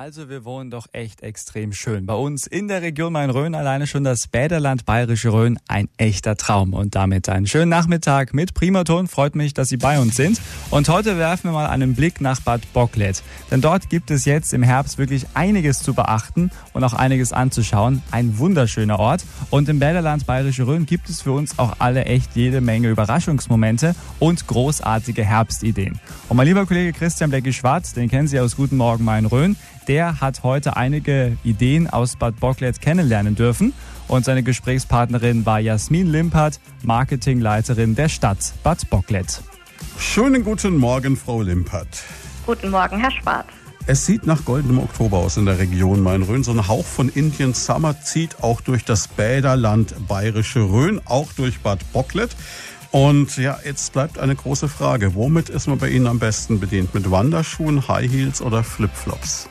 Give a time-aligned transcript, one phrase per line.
[0.00, 2.06] Also wir wohnen doch echt extrem schön.
[2.06, 6.72] Bei uns in der Region Main-Rhön alleine schon das Bäderland Bayerische Rhön ein echter Traum.
[6.72, 9.08] Und damit einen schönen Nachmittag mit Primaton.
[9.08, 10.40] Freut mich, dass Sie bei uns sind.
[10.70, 13.24] Und heute werfen wir mal einen Blick nach Bad Bocklet.
[13.50, 18.00] Denn dort gibt es jetzt im Herbst wirklich einiges zu beachten und auch einiges anzuschauen.
[18.12, 19.24] Ein wunderschöner Ort.
[19.50, 23.96] Und im Bäderland Bayerische Rhön gibt es für uns auch alle echt jede Menge Überraschungsmomente
[24.20, 25.98] und großartige Herbstideen.
[26.28, 29.56] Und mein lieber Kollege Christian Blecki-Schwarz, den kennen Sie aus Guten Morgen Main-Rhön,
[29.88, 33.72] der hat heute einige Ideen aus Bad Bocklet kennenlernen dürfen.
[34.06, 39.42] Und seine Gesprächspartnerin war Jasmin Limpert, Marketingleiterin der Stadt Bad Bocklet.
[39.98, 41.88] Schönen guten Morgen, Frau Limpert.
[42.46, 43.46] Guten Morgen, Herr Schwarz.
[43.86, 46.44] Es sieht nach goldenem Oktober aus in der Region Main-Rhön.
[46.44, 51.60] So ein Hauch von Indian Summer zieht auch durch das Bäderland Bayerische Rhön, auch durch
[51.60, 52.36] Bad Bocklet.
[52.90, 55.14] Und ja, jetzt bleibt eine große Frage.
[55.14, 56.94] Womit ist man bei Ihnen am besten bedient?
[56.94, 59.48] Mit Wanderschuhen, High Heels oder Flipflops?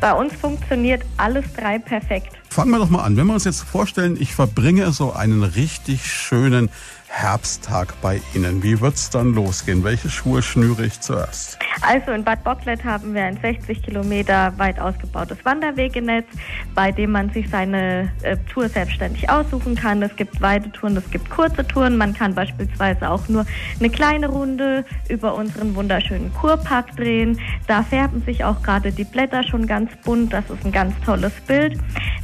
[0.00, 2.39] Bei uns funktioniert alles drei perfekt.
[2.50, 3.16] Fangen wir doch mal an.
[3.16, 6.68] Wenn wir uns jetzt vorstellen, ich verbringe so einen richtig schönen
[7.06, 8.62] Herbsttag bei Ihnen.
[8.62, 9.82] Wie wird's dann losgehen?
[9.82, 11.58] Welche Schuhe schnüre ich zuerst?
[11.82, 16.26] Also in Bad Bocklet haben wir ein 60 Kilometer weit ausgebautes Wanderwegenetz,
[16.74, 20.02] bei dem man sich seine äh, Tour selbstständig aussuchen kann.
[20.02, 21.96] Es gibt weite Touren, es gibt kurze Touren.
[21.96, 23.44] Man kann beispielsweise auch nur
[23.80, 27.40] eine kleine Runde über unseren wunderschönen Kurpark drehen.
[27.66, 30.32] Da färben sich auch gerade die Blätter schon ganz bunt.
[30.32, 31.76] Das ist ein ganz tolles Bild.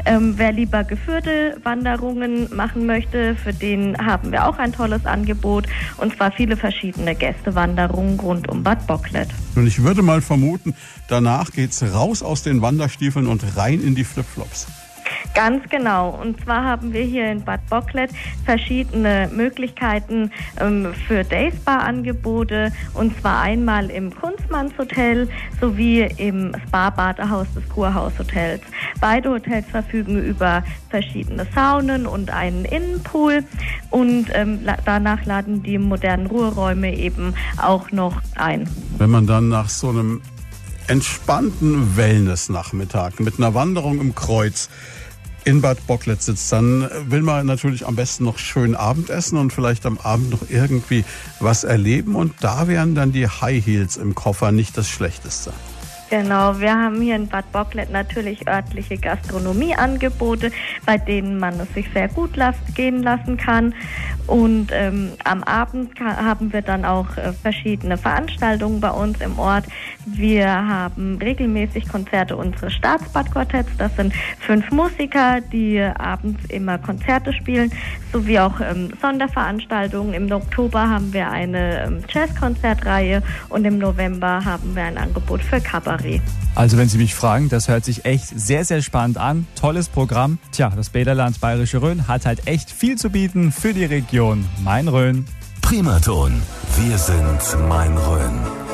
[0.06, 5.66] Ähm, wer lieber geführte Wanderungen machen möchte, für den haben wir auch ein tolles Angebot
[5.96, 9.28] und zwar viele verschiedene Gästewanderungen rund um Bad Bocklet.
[9.56, 10.74] Und ich würde mal vermuten,
[11.08, 14.68] danach geht's raus aus den Wanderstiefeln und rein in die Flipflops.
[15.34, 16.10] Ganz genau.
[16.10, 18.10] Und zwar haben wir hier in Bad Bocklet
[18.44, 22.72] verschiedene Möglichkeiten ähm, für Dayspa-Angebote.
[22.94, 25.28] Und zwar einmal im Kunstmannshotel
[25.60, 28.62] sowie im Spa-Badehaus des Kurhaushotels.
[29.00, 33.44] Beide Hotels verfügen über verschiedene Saunen und einen Innenpool.
[33.90, 38.68] Und ähm, danach laden die modernen Ruheräume eben auch noch ein.
[38.98, 40.22] Wenn man dann nach so einem
[40.88, 44.68] entspannten Wellness-Nachmittag mit einer Wanderung im Kreuz
[45.46, 49.86] in Bad Bocklet sitzt, dann will man natürlich am besten noch schön Abendessen und vielleicht
[49.86, 51.04] am Abend noch irgendwie
[51.38, 52.16] was erleben.
[52.16, 55.52] Und da wären dann die High Heels im Koffer nicht das Schlechteste.
[56.10, 60.50] Genau, wir haben hier in Bad Bocklet natürlich örtliche Gastronomieangebote,
[60.84, 62.32] bei denen man es sich sehr gut
[62.74, 63.74] gehen lassen kann.
[64.26, 69.64] Und ähm, am Abend haben wir dann auch äh, verschiedene Veranstaltungen bei uns im Ort.
[70.04, 73.70] Wir haben regelmäßig Konzerte unseres Staatsbadquartetts.
[73.78, 77.70] Das sind fünf Musiker, die abends immer Konzerte spielen,
[78.12, 80.14] sowie auch ähm, Sonderveranstaltungen.
[80.14, 85.60] Im Oktober haben wir eine ähm, Jazzkonzertreihe und im November haben wir ein Angebot für
[85.60, 86.22] Kabarett.
[86.54, 89.46] Also wenn Sie mich fragen, das hört sich echt sehr, sehr spannend an.
[89.54, 90.38] Tolles Programm.
[90.52, 93.84] Tja, das Bäderland Bayerische Rhön hat halt echt viel zu bieten für die
[94.16, 95.26] Region Main-Rhön.
[95.60, 96.40] Primaton.
[96.78, 98.65] Wir sind Main-Rhön.